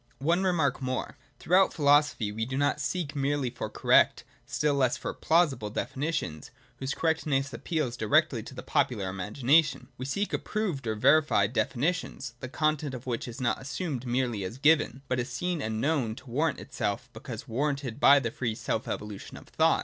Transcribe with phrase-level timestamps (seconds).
[0.17, 1.15] One remark more.
[1.37, 6.95] Throughout philosophy we do not seek merely for correct, still less for plausible definitions, whose
[6.95, 12.95] correctness appeals directly to the popular imagination; we seek approved or verified definitions, the content
[12.95, 16.29] of which is not assumed merely as given, but is seen and kno wn to
[16.31, 19.79] warrant itself, because warranted by the free self evolution of thought.